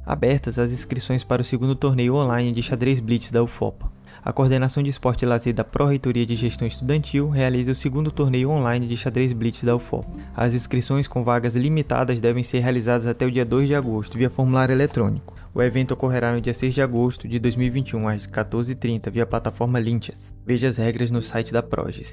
Abertas 0.06 0.60
as 0.60 0.72
inscrições 0.72 1.24
para 1.24 1.42
o 1.42 1.46
segundo 1.46 1.76
torneio 1.76 2.16
online 2.16 2.52
de 2.52 2.62
xadrez 2.62 3.00
blitz 3.00 3.32
da 3.32 3.42
UFOPA. 3.42 3.90
A 4.26 4.32
Coordenação 4.34 4.84
de 4.84 4.90
Esporte 4.90 5.24
e 5.24 5.26
Lazer 5.26 5.54
da 5.54 5.64
Pró-Reitoria 5.64 6.26
de 6.26 6.36
Gestão 6.36 6.68
Estudantil 6.68 7.30
realiza 7.30 7.72
o 7.72 7.76
segundo 7.76 8.12
torneio 8.12 8.50
online 8.50 8.88
de 8.88 8.98
xadrez 8.98 9.32
blitz 9.32 9.64
da 9.64 9.76
UFOPA. 9.76 10.10
As 10.36 10.54
inscrições 10.54 11.08
com 11.08 11.24
vagas 11.24 11.56
limitadas 11.56 12.20
devem 12.20 12.44
ser 12.44 12.60
realizadas 12.60 13.08
até 13.08 13.26
o 13.26 13.32
dia 13.32 13.46
2 13.46 13.68
de 13.68 13.76
agosto 13.76 14.18
via 14.18 14.30
formulário 14.30 14.74
eletrônico. 14.74 15.36
O 15.54 15.62
evento 15.62 15.94
ocorrerá 15.94 16.34
no 16.34 16.42
dia 16.42 16.54
6 16.54 16.74
de 16.74 16.82
agosto 16.82 17.28
de 17.28 17.40
2021 17.40 18.08
às 18.08 18.28
14h30 18.28 19.10
via 19.12 19.26
plataforma 19.26 19.80
Linchas. 19.80 20.34
Veja 20.46 20.68
as 20.68 20.78
regras 20.78 21.12
no 21.12 21.22
site 21.22 21.54
da 21.54 21.62
Proges. 21.62 22.12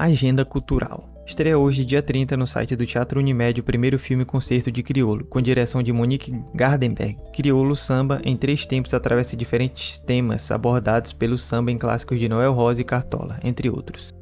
Agenda 0.00 0.44
Cultural. 0.44 1.08
Estreia 1.26 1.58
hoje, 1.58 1.84
dia 1.84 2.00
30, 2.00 2.36
no 2.36 2.46
site 2.46 2.76
do 2.76 2.86
Teatro 2.86 3.18
Unimed 3.18 3.60
o 3.60 3.64
primeiro 3.64 3.98
filme 3.98 4.24
concerto 4.24 4.70
de 4.70 4.80
Criolo, 4.80 5.24
com 5.24 5.42
direção 5.42 5.82
de 5.82 5.92
Monique 5.92 6.32
Gardenberg. 6.54 7.18
Criolo 7.34 7.74
Samba 7.74 8.20
em 8.22 8.36
três 8.36 8.64
tempos 8.64 8.94
atravessa 8.94 9.36
diferentes 9.36 9.98
temas 9.98 10.52
abordados 10.52 11.12
pelo 11.12 11.36
samba 11.36 11.72
em 11.72 11.76
clássicos 11.76 12.20
de 12.20 12.28
Noel 12.28 12.52
Rosa 12.52 12.80
e 12.80 12.84
Cartola, 12.84 13.40
entre 13.42 13.68
outros. 13.68 14.14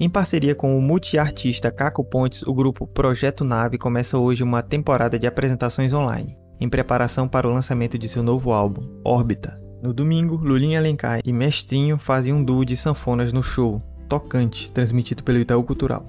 Em 0.00 0.08
parceria 0.08 0.54
com 0.54 0.76
o 0.76 0.80
multiartista 0.80 1.70
Caco 1.70 2.02
Pontes, 2.02 2.42
o 2.42 2.54
grupo 2.54 2.86
Projeto 2.86 3.44
Nave 3.44 3.76
começa 3.76 4.16
hoje 4.16 4.42
uma 4.42 4.62
temporada 4.62 5.18
de 5.18 5.26
apresentações 5.26 5.92
online, 5.92 6.34
em 6.58 6.68
preparação 6.68 7.28
para 7.28 7.46
o 7.46 7.52
lançamento 7.52 7.98
de 7.98 8.08
seu 8.08 8.22
novo 8.22 8.52
álbum, 8.52 8.88
Órbita. 9.04 9.60
No 9.82 9.92
domingo, 9.92 10.36
Lulinha 10.36 10.78
Alencar 10.78 11.20
e 11.22 11.32
Mestrinho 11.32 11.98
fazem 11.98 12.32
um 12.32 12.42
duo 12.42 12.64
de 12.64 12.76
sanfonas 12.76 13.32
no 13.32 13.42
show, 13.42 13.82
tocante, 14.12 14.70
transmitido 14.70 15.22
pelo 15.22 15.38
Itaú 15.38 15.62
Cultural. 15.62 16.04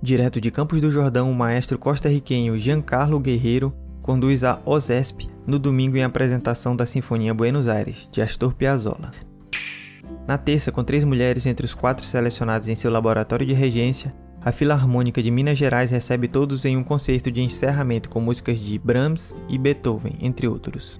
Direto 0.00 0.40
de 0.40 0.50
Campos 0.50 0.80
do 0.80 0.90
Jordão, 0.90 1.30
o 1.30 1.34
maestro 1.34 1.78
costarriquenho 1.78 2.58
Giancarlo 2.58 3.20
Guerreiro 3.20 3.74
conduz 4.00 4.42
a 4.42 4.62
OSESP 4.64 5.28
no 5.46 5.58
domingo 5.58 5.98
em 5.98 6.02
apresentação 6.02 6.74
da 6.74 6.86
Sinfonia 6.86 7.34
Buenos 7.34 7.68
Aires, 7.68 8.08
de 8.10 8.22
Astor 8.22 8.54
Piazzolla. 8.54 9.12
Na 10.26 10.38
terça, 10.38 10.72
com 10.72 10.82
três 10.82 11.04
mulheres 11.04 11.44
entre 11.44 11.66
os 11.66 11.74
quatro 11.74 12.06
selecionados 12.06 12.66
em 12.66 12.74
seu 12.74 12.90
laboratório 12.90 13.44
de 13.44 13.52
regência, 13.52 14.14
a 14.40 14.50
Filarmônica 14.50 15.22
de 15.22 15.30
Minas 15.30 15.58
Gerais 15.58 15.90
recebe 15.90 16.28
todos 16.28 16.64
em 16.64 16.78
um 16.78 16.82
concerto 16.82 17.30
de 17.30 17.42
encerramento 17.42 18.08
com 18.08 18.20
músicas 18.20 18.58
de 18.58 18.78
Brahms 18.78 19.36
e 19.50 19.58
Beethoven, 19.58 20.14
entre 20.22 20.48
outros. 20.48 20.98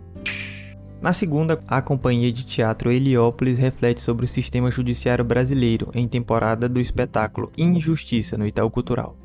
Na 1.00 1.12
segunda, 1.12 1.60
a 1.68 1.82
companhia 1.82 2.32
de 2.32 2.44
teatro 2.44 2.90
Heliópolis 2.90 3.58
reflete 3.58 4.00
sobre 4.00 4.24
o 4.24 4.28
sistema 4.28 4.70
judiciário 4.70 5.24
brasileiro 5.24 5.90
em 5.94 6.08
temporada 6.08 6.68
do 6.68 6.80
espetáculo 6.80 7.52
Injustiça 7.56 8.38
no 8.38 8.46
Itaú 8.46 8.70
Cultural. 8.70 9.16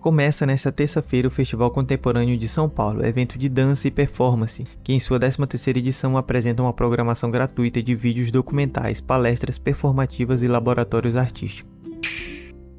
Começa 0.00 0.44
nesta 0.44 0.72
terça-feira 0.72 1.28
o 1.28 1.30
Festival 1.30 1.70
Contemporâneo 1.70 2.36
de 2.36 2.48
São 2.48 2.68
Paulo, 2.68 3.06
evento 3.06 3.38
de 3.38 3.48
dança 3.48 3.86
e 3.86 3.90
performance, 3.90 4.64
que 4.82 4.92
em 4.92 4.98
sua 4.98 5.20
13ª 5.20 5.76
edição 5.76 6.16
apresenta 6.16 6.62
uma 6.62 6.72
programação 6.72 7.30
gratuita 7.30 7.80
de 7.80 7.94
vídeos 7.94 8.32
documentais, 8.32 9.00
palestras 9.00 9.58
performativas 9.58 10.42
e 10.42 10.48
laboratórios 10.48 11.14
artísticos. 11.14 11.70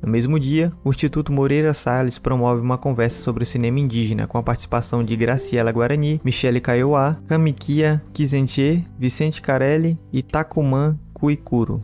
No 0.03 0.11
mesmo 0.11 0.37
dia, 0.37 0.73
o 0.83 0.89
Instituto 0.89 1.31
Moreira 1.31 1.73
Salles 1.73 2.19
promove 2.19 2.59
uma 2.59 2.77
conversa 2.77 3.23
sobre 3.23 3.43
o 3.43 3.45
cinema 3.45 3.79
indígena 3.79 4.27
com 4.27 4.37
a 4.37 4.43
participação 4.43 5.01
de 5.01 5.15
Graciela 5.15 5.71
Guarani, 5.71 6.19
Michele 6.25 6.59
Kaiowá, 6.59 7.17
Kamikia 7.25 8.03
Kizenche, 8.11 8.83
Vicente 8.99 9.41
Carelli 9.41 9.97
e 10.11 10.21
Takuman 10.21 10.99
Kuikuro. 11.13 11.79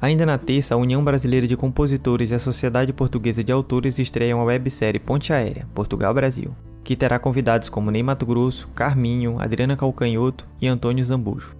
Ainda 0.00 0.24
na 0.24 0.38
terça, 0.38 0.76
a 0.76 0.78
União 0.78 1.02
Brasileira 1.02 1.48
de 1.48 1.56
Compositores 1.56 2.30
e 2.30 2.34
a 2.34 2.38
Sociedade 2.38 2.92
Portuguesa 2.92 3.42
de 3.42 3.50
Autores 3.50 3.98
estreiam 3.98 4.40
a 4.40 4.44
websérie 4.44 5.00
Ponte 5.00 5.32
Aérea, 5.32 5.66
Portugal-Brasil, 5.74 6.54
que 6.84 6.94
terá 6.94 7.18
convidados 7.18 7.68
como 7.68 7.90
Ney 7.90 8.04
Mato 8.04 8.24
Grosso, 8.24 8.68
Carminho, 8.68 9.34
Adriana 9.40 9.76
Calcanhoto 9.76 10.46
e 10.60 10.68
Antônio 10.68 11.04
Zambujo. 11.04 11.56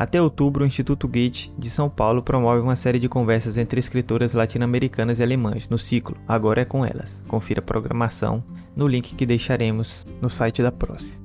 Até 0.00 0.22
outubro, 0.22 0.62
o 0.62 0.66
Instituto 0.66 1.08
Goethe 1.08 1.52
de 1.58 1.68
São 1.68 1.90
Paulo 1.90 2.22
promove 2.22 2.60
uma 2.60 2.76
série 2.76 3.00
de 3.00 3.08
conversas 3.08 3.58
entre 3.58 3.80
escritoras 3.80 4.32
latino-americanas 4.32 5.18
e 5.18 5.24
alemãs 5.24 5.68
no 5.68 5.76
ciclo 5.76 6.16
Agora 6.28 6.60
é 6.60 6.64
com 6.64 6.86
elas. 6.86 7.20
Confira 7.26 7.58
a 7.58 7.64
programação 7.64 8.44
no 8.76 8.86
link 8.86 9.16
que 9.16 9.26
deixaremos 9.26 10.06
no 10.22 10.30
site 10.30 10.62
da 10.62 10.70
próxima. 10.70 11.18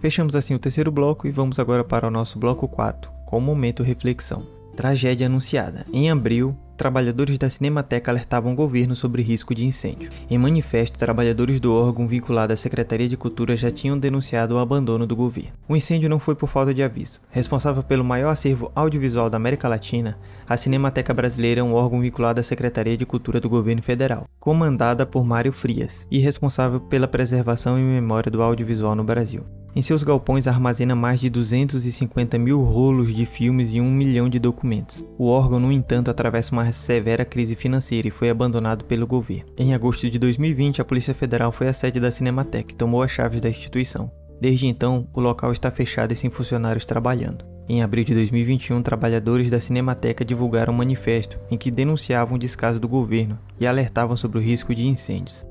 Fechamos 0.00 0.34
assim 0.34 0.56
o 0.56 0.58
terceiro 0.58 0.90
bloco 0.90 1.28
e 1.28 1.30
vamos 1.30 1.60
agora 1.60 1.84
para 1.84 2.08
o 2.08 2.10
nosso 2.10 2.36
bloco 2.36 2.66
4, 2.66 3.12
com 3.24 3.38
o 3.38 3.40
momento 3.40 3.84
reflexão. 3.84 4.44
Tragédia 4.74 5.28
anunciada. 5.28 5.86
Em 5.92 6.10
abril, 6.10 6.58
trabalhadores 6.78 7.36
da 7.36 7.50
Cinemateca 7.50 8.10
alertavam 8.10 8.52
o 8.52 8.54
governo 8.54 8.96
sobre 8.96 9.20
risco 9.20 9.54
de 9.54 9.66
incêndio. 9.66 10.10
Em 10.30 10.38
manifesto, 10.38 10.96
trabalhadores 10.96 11.60
do 11.60 11.74
órgão 11.74 12.06
vinculado 12.06 12.54
à 12.54 12.56
Secretaria 12.56 13.08
de 13.08 13.16
Cultura 13.16 13.56
já 13.56 13.70
tinham 13.70 13.98
denunciado 13.98 14.54
o 14.54 14.58
abandono 14.58 15.06
do 15.06 15.16
governo. 15.16 15.52
O 15.68 15.76
incêndio 15.76 16.08
não 16.08 16.18
foi 16.18 16.34
por 16.34 16.48
falta 16.48 16.72
de 16.72 16.82
aviso. 16.82 17.20
Responsável 17.30 17.82
pelo 17.82 18.04
maior 18.04 18.30
acervo 18.30 18.72
audiovisual 18.74 19.28
da 19.28 19.36
América 19.36 19.68
Latina, 19.68 20.16
a 20.48 20.56
Cinemateca 20.56 21.12
Brasileira 21.12 21.60
é 21.60 21.64
um 21.64 21.74
órgão 21.74 22.00
vinculado 22.00 22.40
à 22.40 22.42
Secretaria 22.42 22.96
de 22.96 23.04
Cultura 23.04 23.40
do 23.40 23.50
governo 23.50 23.82
federal, 23.82 24.26
comandada 24.38 25.04
por 25.04 25.24
Mário 25.24 25.52
Frias, 25.52 26.06
e 26.10 26.18
responsável 26.18 26.80
pela 26.80 27.08
preservação 27.08 27.78
e 27.78 27.82
memória 27.82 28.30
do 28.30 28.40
audiovisual 28.40 28.94
no 28.94 29.04
Brasil. 29.04 29.44
Em 29.78 29.82
seus 29.82 30.02
galpões 30.02 30.48
armazena 30.48 30.96
mais 30.96 31.20
de 31.20 31.30
250 31.30 32.36
mil 32.36 32.60
rolos 32.64 33.14
de 33.14 33.24
filmes 33.24 33.74
e 33.74 33.80
um 33.80 33.88
milhão 33.88 34.28
de 34.28 34.40
documentos. 34.40 35.04
O 35.16 35.28
órgão, 35.28 35.60
no 35.60 35.70
entanto, 35.70 36.10
atravessa 36.10 36.52
uma 36.52 36.72
severa 36.72 37.24
crise 37.24 37.54
financeira 37.54 38.08
e 38.08 38.10
foi 38.10 38.28
abandonado 38.28 38.84
pelo 38.86 39.06
governo. 39.06 39.52
Em 39.56 39.74
agosto 39.74 40.10
de 40.10 40.18
2020, 40.18 40.82
a 40.82 40.84
Polícia 40.84 41.14
Federal 41.14 41.52
foi 41.52 41.68
à 41.68 41.72
sede 41.72 42.00
da 42.00 42.10
Cinemateca 42.10 42.72
e 42.72 42.76
tomou 42.76 43.04
as 43.04 43.12
chaves 43.12 43.40
da 43.40 43.48
instituição. 43.48 44.10
Desde 44.40 44.66
então, 44.66 45.06
o 45.14 45.20
local 45.20 45.52
está 45.52 45.70
fechado 45.70 46.10
e 46.10 46.16
sem 46.16 46.28
funcionários 46.28 46.84
trabalhando. 46.84 47.44
Em 47.68 47.80
abril 47.80 48.02
de 48.02 48.14
2021, 48.14 48.82
trabalhadores 48.82 49.48
da 49.48 49.60
Cinemateca 49.60 50.24
divulgaram 50.24 50.74
um 50.74 50.76
manifesto 50.76 51.38
em 51.48 51.56
que 51.56 51.70
denunciavam 51.70 52.34
o 52.34 52.40
descaso 52.40 52.80
do 52.80 52.88
governo 52.88 53.38
e 53.60 53.64
alertavam 53.64 54.16
sobre 54.16 54.38
o 54.38 54.42
risco 54.42 54.74
de 54.74 54.88
incêndios. 54.88 55.46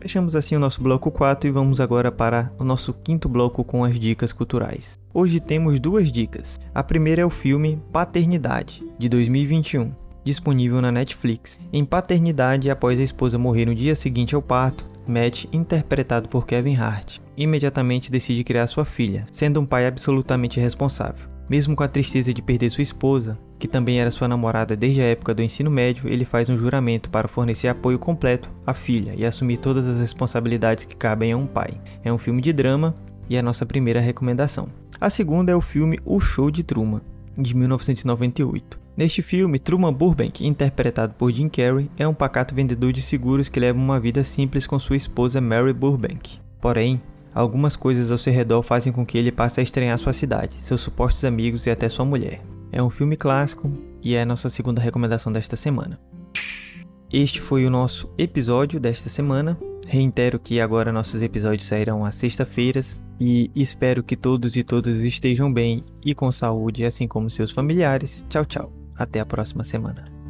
Fechamos 0.00 0.34
assim 0.34 0.56
o 0.56 0.60
nosso 0.60 0.82
bloco 0.82 1.10
4 1.10 1.48
e 1.48 1.50
vamos 1.50 1.80
agora 1.80 2.10
para 2.10 2.52
o 2.58 2.64
nosso 2.64 2.92
quinto 2.92 3.28
bloco 3.28 3.64
com 3.64 3.84
as 3.84 3.98
dicas 3.98 4.32
culturais. 4.32 4.98
Hoje 5.14 5.40
temos 5.40 5.78
duas 5.78 6.10
dicas. 6.10 6.60
A 6.74 6.82
primeira 6.82 7.22
é 7.22 7.24
o 7.24 7.30
filme 7.30 7.80
Paternidade, 7.92 8.82
de 8.98 9.08
2021, 9.08 9.92
disponível 10.24 10.80
na 10.80 10.90
Netflix. 10.90 11.58
Em 11.72 11.84
Paternidade, 11.84 12.70
após 12.70 12.98
a 12.98 13.02
esposa 13.02 13.38
morrer 13.38 13.66
no 13.66 13.74
dia 13.74 13.94
seguinte 13.94 14.34
ao 14.34 14.42
parto, 14.42 14.84
Matt, 15.06 15.46
interpretado 15.52 16.28
por 16.28 16.46
Kevin 16.46 16.76
Hart, 16.76 17.18
imediatamente 17.36 18.10
decide 18.10 18.44
criar 18.44 18.66
sua 18.66 18.84
filha, 18.84 19.24
sendo 19.30 19.60
um 19.60 19.66
pai 19.66 19.86
absolutamente 19.86 20.60
responsável. 20.60 21.31
Mesmo 21.52 21.76
com 21.76 21.82
a 21.82 21.88
tristeza 21.88 22.32
de 22.32 22.40
perder 22.40 22.70
sua 22.70 22.80
esposa, 22.80 23.38
que 23.58 23.68
também 23.68 24.00
era 24.00 24.10
sua 24.10 24.26
namorada 24.26 24.74
desde 24.74 25.02
a 25.02 25.04
época 25.04 25.34
do 25.34 25.42
ensino 25.42 25.70
médio, 25.70 26.08
ele 26.08 26.24
faz 26.24 26.48
um 26.48 26.56
juramento 26.56 27.10
para 27.10 27.28
fornecer 27.28 27.68
apoio 27.68 27.98
completo 27.98 28.50
à 28.66 28.72
filha 28.72 29.14
e 29.14 29.22
assumir 29.22 29.58
todas 29.58 29.86
as 29.86 30.00
responsabilidades 30.00 30.86
que 30.86 30.96
cabem 30.96 31.32
a 31.32 31.36
um 31.36 31.46
pai. 31.46 31.78
É 32.02 32.10
um 32.10 32.16
filme 32.16 32.40
de 32.40 32.54
drama 32.54 32.96
e 33.28 33.36
é 33.36 33.40
a 33.40 33.42
nossa 33.42 33.66
primeira 33.66 34.00
recomendação. 34.00 34.66
A 34.98 35.10
segunda 35.10 35.52
é 35.52 35.54
o 35.54 35.60
filme 35.60 35.98
O 36.06 36.18
Show 36.20 36.50
de 36.50 36.62
Truman, 36.62 37.02
de 37.36 37.54
1998. 37.54 38.80
Neste 38.96 39.20
filme, 39.20 39.58
Truman 39.58 39.92
Burbank, 39.92 40.46
interpretado 40.46 41.12
por 41.18 41.30
Jim 41.30 41.50
Carrey, 41.50 41.90
é 41.98 42.08
um 42.08 42.14
pacato 42.14 42.54
vendedor 42.54 42.94
de 42.94 43.02
seguros 43.02 43.50
que 43.50 43.60
leva 43.60 43.78
uma 43.78 44.00
vida 44.00 44.24
simples 44.24 44.66
com 44.66 44.78
sua 44.78 44.96
esposa 44.96 45.38
Mary 45.38 45.74
Burbank. 45.74 46.38
Porém, 46.62 46.98
algumas 47.34 47.76
coisas 47.76 48.10
ao 48.10 48.18
seu 48.18 48.32
redor 48.32 48.62
fazem 48.62 48.92
com 48.92 49.04
que 49.04 49.18
ele 49.18 49.32
passe 49.32 49.60
a 49.60 49.62
estranhar 49.62 49.98
sua 49.98 50.12
cidade, 50.12 50.56
seus 50.60 50.80
supostos 50.80 51.24
amigos 51.24 51.66
e 51.66 51.70
até 51.70 51.88
sua 51.88 52.04
mulher. 52.04 52.42
É 52.70 52.82
um 52.82 52.90
filme 52.90 53.16
clássico 53.16 53.70
e 54.02 54.14
é 54.14 54.22
a 54.22 54.26
nossa 54.26 54.48
segunda 54.48 54.80
recomendação 54.80 55.32
desta 55.32 55.56
semana. 55.56 56.00
Este 57.12 57.40
foi 57.40 57.66
o 57.66 57.70
nosso 57.70 58.10
episódio 58.16 58.80
desta 58.80 59.10
semana. 59.10 59.58
Reitero 59.86 60.38
que 60.38 60.60
agora 60.60 60.92
nossos 60.92 61.20
episódios 61.20 61.66
sairão 61.66 62.04
às 62.04 62.14
sexta-feiras 62.14 63.04
e 63.20 63.50
espero 63.54 64.02
que 64.02 64.16
todos 64.16 64.56
e 64.56 64.62
todas 64.62 65.00
estejam 65.00 65.52
bem 65.52 65.84
e 66.04 66.14
com 66.14 66.32
saúde, 66.32 66.84
assim 66.84 67.06
como 67.06 67.28
seus 67.28 67.50
familiares. 67.50 68.24
Tchau, 68.30 68.46
tchau. 68.46 68.72
Até 68.96 69.20
a 69.20 69.26
próxima 69.26 69.64
semana. 69.64 70.21